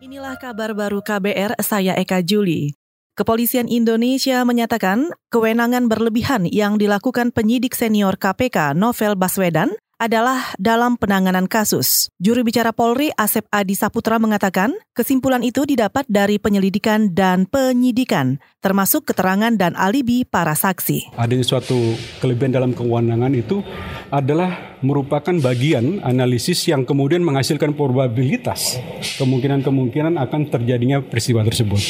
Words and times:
Inilah 0.00 0.40
kabar 0.40 0.72
baru 0.72 1.04
KBR, 1.04 1.60
saya 1.60 1.92
Eka 1.92 2.24
Juli. 2.24 2.72
Kepolisian 3.20 3.68
Indonesia 3.68 4.40
menyatakan 4.48 5.12
kewenangan 5.28 5.92
berlebihan 5.92 6.48
yang 6.48 6.80
dilakukan 6.80 7.36
penyidik 7.36 7.76
senior 7.76 8.16
KPK 8.16 8.72
Novel 8.72 9.12
Baswedan 9.20 9.76
adalah 10.00 10.56
dalam 10.56 10.96
penanganan 10.96 11.44
kasus. 11.44 12.08
Juru 12.16 12.40
bicara 12.40 12.72
Polri 12.72 13.12
Asep 13.20 13.44
Adi 13.52 13.76
Saputra 13.76 14.16
mengatakan, 14.16 14.72
kesimpulan 14.96 15.44
itu 15.44 15.68
didapat 15.68 16.08
dari 16.08 16.40
penyelidikan 16.40 17.12
dan 17.12 17.44
penyidikan, 17.44 18.40
termasuk 18.64 19.04
keterangan 19.12 19.52
dan 19.60 19.76
alibi 19.76 20.24
para 20.24 20.56
saksi. 20.56 21.12
Adanya 21.20 21.44
suatu 21.44 21.76
kelebihan 22.24 22.56
dalam 22.56 22.72
kewenangan 22.72 23.36
itu 23.36 23.60
adalah 24.08 24.80
merupakan 24.80 25.36
bagian 25.36 26.00
analisis 26.00 26.64
yang 26.64 26.88
kemudian 26.88 27.20
menghasilkan 27.20 27.76
probabilitas 27.76 28.80
kemungkinan-kemungkinan 29.20 30.16
akan 30.16 30.48
terjadinya 30.48 31.04
peristiwa 31.04 31.44
tersebut. 31.44 31.80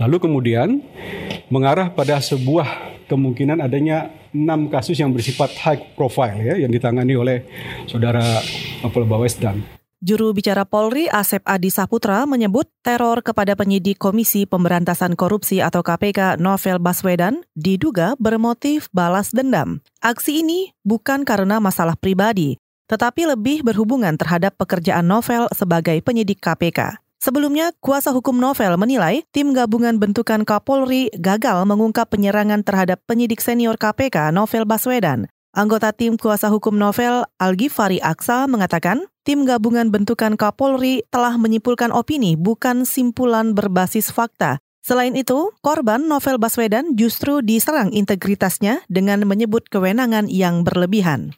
Lalu 0.00 0.16
kemudian 0.16 0.80
mengarah 1.52 1.92
pada 1.92 2.16
sebuah 2.24 2.89
kemungkinan 3.10 3.58
adanya 3.58 4.14
enam 4.30 4.70
kasus 4.70 4.94
yang 5.02 5.10
bersifat 5.10 5.50
high 5.58 5.82
profile 5.98 6.38
ya 6.38 6.54
yang 6.54 6.70
ditangani 6.70 7.18
oleh 7.18 7.42
saudara 7.90 8.22
Novel 8.86 9.04
Bawesdan. 9.10 9.80
Juru 10.00 10.32
bicara 10.32 10.64
Polri 10.64 11.12
Asep 11.12 11.44
Adi 11.44 11.68
Saputra 11.68 12.24
menyebut 12.24 12.64
teror 12.80 13.20
kepada 13.20 13.52
penyidik 13.52 14.00
Komisi 14.00 14.48
Pemberantasan 14.48 15.12
Korupsi 15.12 15.60
atau 15.60 15.84
KPK 15.84 16.40
Novel 16.40 16.80
Baswedan 16.80 17.44
diduga 17.52 18.16
bermotif 18.16 18.88
balas 18.96 19.28
dendam. 19.28 19.84
Aksi 20.00 20.40
ini 20.40 20.72
bukan 20.88 21.28
karena 21.28 21.60
masalah 21.60 22.00
pribadi, 22.00 22.56
tetapi 22.88 23.28
lebih 23.28 23.60
berhubungan 23.60 24.16
terhadap 24.16 24.56
pekerjaan 24.56 25.04
Novel 25.04 25.52
sebagai 25.52 26.00
penyidik 26.00 26.40
KPK. 26.40 26.96
Sebelumnya, 27.20 27.76
kuasa 27.84 28.16
hukum 28.16 28.40
Novel 28.40 28.80
menilai 28.80 29.28
tim 29.28 29.52
gabungan 29.52 30.00
bentukan 30.00 30.40
Kapolri 30.48 31.12
gagal 31.12 31.68
mengungkap 31.68 32.08
penyerangan 32.08 32.64
terhadap 32.64 33.04
penyidik 33.04 33.44
senior 33.44 33.76
KPK 33.76 34.32
Novel 34.32 34.64
Baswedan. 34.64 35.28
Anggota 35.52 35.92
tim 35.92 36.16
kuasa 36.16 36.48
hukum 36.48 36.80
Novel, 36.80 37.28
Algi 37.36 37.68
Fari 37.68 38.00
Aksa, 38.00 38.48
mengatakan 38.48 39.04
tim 39.20 39.44
gabungan 39.44 39.92
bentukan 39.92 40.40
Kapolri 40.40 41.04
telah 41.12 41.36
menyimpulkan 41.36 41.92
opini 41.92 42.40
bukan 42.40 42.88
simpulan 42.88 43.52
berbasis 43.52 44.08
fakta. 44.08 44.56
Selain 44.80 45.12
itu, 45.12 45.52
korban 45.60 46.08
Novel 46.08 46.40
Baswedan 46.40 46.96
justru 46.96 47.44
diserang 47.44 47.92
integritasnya 47.92 48.80
dengan 48.88 49.28
menyebut 49.28 49.68
kewenangan 49.68 50.24
yang 50.32 50.64
berlebihan. 50.64 51.36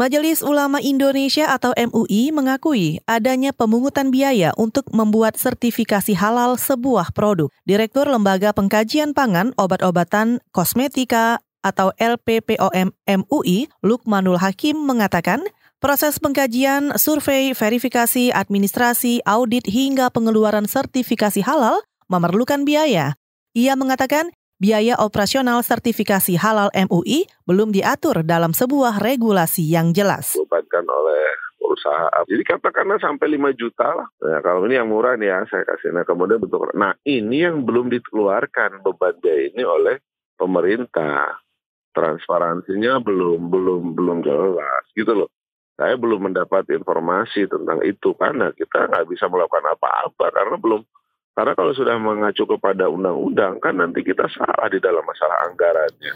Majelis 0.00 0.40
Ulama 0.40 0.80
Indonesia 0.80 1.52
atau 1.52 1.76
MUI 1.76 2.32
mengakui 2.32 3.04
adanya 3.04 3.52
pemungutan 3.52 4.08
biaya 4.08 4.48
untuk 4.56 4.88
membuat 4.96 5.36
sertifikasi 5.36 6.16
halal 6.16 6.56
sebuah 6.56 7.12
produk. 7.12 7.52
Direktur 7.68 8.08
Lembaga 8.08 8.56
Pengkajian 8.56 9.12
Pangan, 9.12 9.52
Obat-obatan, 9.60 10.40
Kosmetika 10.56 11.44
atau 11.60 11.92
LPPOM 12.00 12.96
MUI, 13.04 13.68
Lukmanul 13.84 14.40
Hakim 14.40 14.80
mengatakan, 14.88 15.44
proses 15.84 16.16
pengkajian, 16.16 16.96
survei, 16.96 17.52
verifikasi, 17.52 18.32
administrasi, 18.32 19.20
audit 19.28 19.68
hingga 19.68 20.08
pengeluaran 20.08 20.64
sertifikasi 20.64 21.44
halal 21.44 21.76
memerlukan 22.08 22.64
biaya. 22.64 23.20
Ia 23.52 23.76
mengatakan 23.76 24.32
biaya 24.60 25.00
operasional 25.00 25.64
sertifikasi 25.64 26.36
halal 26.36 26.68
MUI 26.76 27.24
belum 27.48 27.72
diatur 27.72 28.20
dalam 28.20 28.52
sebuah 28.52 29.00
regulasi 29.00 29.64
yang 29.64 29.96
jelas. 29.96 30.36
Dibebankan 30.36 30.84
oleh 30.84 31.24
perusahaan. 31.56 32.24
Jadi 32.28 32.42
katakanlah 32.44 33.00
sampai 33.00 33.40
5 33.40 33.56
juta 33.56 33.88
lah. 33.88 34.08
Nah, 34.20 34.40
kalau 34.44 34.68
ini 34.68 34.76
yang 34.76 34.92
murah 34.92 35.16
nih 35.16 35.32
ya 35.32 35.40
saya 35.48 35.64
kasih. 35.64 35.96
Nah 35.96 36.04
kemudian 36.04 36.38
bentuk. 36.38 36.68
Nah 36.76 36.92
ini 37.08 37.48
yang 37.48 37.64
belum 37.64 37.88
dikeluarkan 37.88 38.84
beban 38.84 39.16
biaya 39.24 39.48
ini 39.48 39.62
oleh 39.64 39.96
pemerintah. 40.36 41.40
Transparansinya 41.90 43.02
belum 43.02 43.50
belum 43.50 43.82
belum 43.98 44.18
jelas 44.22 44.84
gitu 44.94 45.10
loh. 45.24 45.30
Saya 45.74 45.96
belum 45.96 46.30
mendapat 46.30 46.68
informasi 46.68 47.48
tentang 47.48 47.80
itu 47.82 48.12
karena 48.14 48.52
kita 48.52 48.86
nggak 48.86 49.08
bisa 49.08 49.26
melakukan 49.32 49.64
apa-apa 49.74 50.28
karena 50.28 50.56
belum 50.60 50.84
karena 51.40 51.56
kalau 51.56 51.72
sudah 51.72 51.96
mengacu 51.96 52.44
kepada 52.44 52.92
undang-undang 52.92 53.56
kan 53.64 53.72
nanti 53.72 54.04
kita 54.04 54.28
salah 54.28 54.68
di 54.68 54.76
dalam 54.76 55.00
masalah 55.08 55.48
anggarannya. 55.48 56.12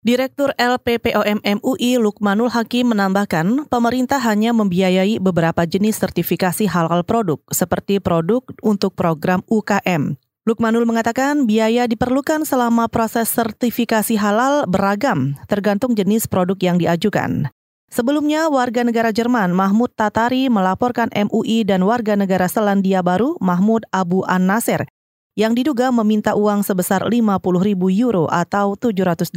Direktur 0.00 0.56
LPPOM 0.56 1.44
MUI 1.44 2.00
Lukmanul 2.00 2.48
Hakim 2.48 2.96
menambahkan, 2.96 3.68
pemerintah 3.68 4.16
hanya 4.24 4.56
membiayai 4.56 5.20
beberapa 5.20 5.68
jenis 5.68 6.00
sertifikasi 6.00 6.64
halal 6.72 7.04
produk, 7.04 7.36
seperti 7.52 8.00
produk 8.00 8.40
untuk 8.64 8.96
program 8.96 9.44
UKM. 9.44 10.16
Lukmanul 10.48 10.88
mengatakan 10.88 11.44
biaya 11.44 11.84
diperlukan 11.84 12.48
selama 12.48 12.88
proses 12.88 13.28
sertifikasi 13.28 14.16
halal 14.16 14.64
beragam, 14.64 15.36
tergantung 15.52 15.92
jenis 15.92 16.24
produk 16.24 16.56
yang 16.64 16.80
diajukan. 16.80 17.52
Sebelumnya, 17.92 18.48
warga 18.48 18.88
negara 18.88 19.12
Jerman 19.12 19.52
Mahmud 19.52 19.92
Tatari 19.92 20.48
melaporkan 20.48 21.12
MUI 21.12 21.68
dan 21.68 21.84
warga 21.84 22.16
negara 22.16 22.48
Selandia 22.48 23.04
Baru 23.04 23.36
Mahmud 23.36 23.84
Abu 23.92 24.24
An-Nasir 24.24 24.88
yang 25.36 25.52
diduga 25.52 25.92
meminta 25.92 26.32
uang 26.32 26.64
sebesar 26.64 27.04
50 27.04 27.36
ribu 27.60 27.92
euro 27.92 28.32
atau 28.32 28.80
780 28.80 29.36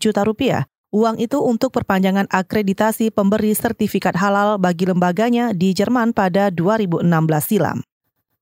juta 0.00 0.24
rupiah. 0.24 0.64
Uang 0.88 1.20
itu 1.20 1.36
untuk 1.36 1.76
perpanjangan 1.76 2.24
akreditasi 2.32 3.12
pemberi 3.12 3.52
sertifikat 3.52 4.16
halal 4.16 4.56
bagi 4.56 4.88
lembaganya 4.88 5.52
di 5.52 5.76
Jerman 5.76 6.16
pada 6.16 6.48
2016 6.48 7.04
silam. 7.44 7.84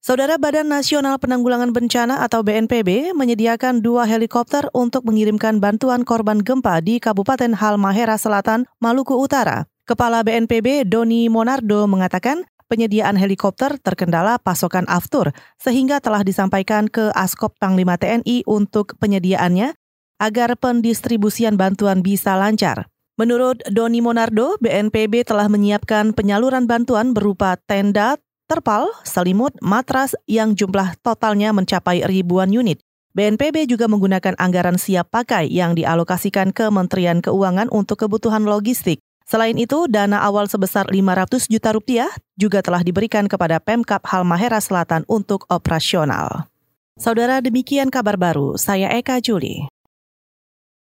Saudara 0.05 0.37
Badan 0.37 0.69
Nasional 0.69 1.17
Penanggulangan 1.17 1.73
Bencana 1.73 2.21
atau 2.21 2.45
BNPB 2.45 3.17
menyediakan 3.17 3.81
dua 3.81 4.05
helikopter 4.05 4.69
untuk 4.77 5.09
mengirimkan 5.09 5.65
bantuan 5.65 6.05
korban 6.05 6.45
gempa 6.45 6.85
di 6.85 7.01
Kabupaten 7.01 7.57
Halmahera 7.57 8.21
Selatan, 8.21 8.69
Maluku 8.85 9.17
Utara. 9.17 9.65
Kepala 9.89 10.21
BNPB 10.21 10.85
Doni 10.85 11.33
Monardo 11.33 11.89
mengatakan 11.89 12.45
penyediaan 12.69 13.17
helikopter 13.17 13.81
terkendala 13.81 14.37
pasokan 14.37 14.85
aftur 14.93 15.33
sehingga 15.57 16.05
telah 16.05 16.21
disampaikan 16.21 16.85
ke 16.85 17.09
Askop 17.17 17.57
Panglima 17.57 17.97
TNI 17.97 18.45
untuk 18.45 19.01
penyediaannya 19.01 19.73
agar 20.21 20.61
pendistribusian 20.61 21.57
bantuan 21.57 22.05
bisa 22.05 22.37
lancar. 22.37 22.93
Menurut 23.17 23.63
Doni 23.71 24.03
Monardo, 24.03 24.59
BNPB 24.59 25.23
telah 25.23 25.47
menyiapkan 25.47 26.13
penyaluran 26.19 26.67
bantuan 26.67 27.15
berupa 27.15 27.55
tenda, 27.63 28.19
terpal, 28.47 28.93
selimut, 29.03 29.57
matras 29.65 30.13
yang 30.29 30.53
jumlah 30.57 30.97
totalnya 31.01 31.51
mencapai 31.51 32.05
ribuan 32.05 32.53
unit. 32.53 32.81
BNPB 33.15 33.71
juga 33.71 33.87
menggunakan 33.87 34.35
anggaran 34.43 34.75
siap 34.75 35.15
pakai 35.15 35.47
yang 35.47 35.79
dialokasikan 35.79 36.51
ke 36.51 36.67
Kementerian 36.67 37.23
Keuangan 37.23 37.71
untuk 37.71 38.03
kebutuhan 38.03 38.43
logistik. 38.43 38.99
Selain 39.25 39.57
itu, 39.57 39.89
dana 39.89 40.21
awal 40.21 40.51
sebesar 40.51 40.91
500 40.91 41.49
juta 41.49 41.73
rupiah 41.73 42.11
juga 42.37 42.61
telah 42.61 42.85
diberikan 42.85 43.25
kepada 43.31 43.57
Pemkap 43.63 44.05
Halmahera 44.05 44.61
Selatan 44.61 45.07
untuk 45.09 45.49
operasional. 45.49 46.51
Saudara 47.01 47.41
demikian 47.41 47.89
kabar 47.89 48.15
baru, 48.15 48.55
saya 48.61 48.93
Eka 48.93 49.19
Juli. 49.19 49.74